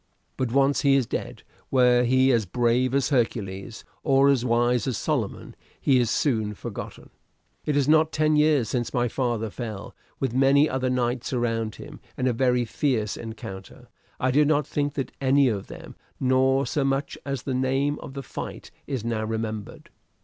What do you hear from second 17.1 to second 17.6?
as the